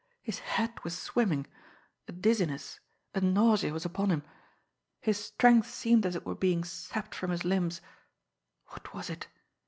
[0.23, 1.45] His head was swimming
[2.07, 2.79] a dizziness,
[3.13, 4.23] a nausea was upon him
[4.99, 7.81] his strength seemed as it were being sapped from his limbs.
[8.69, 9.27] What was it?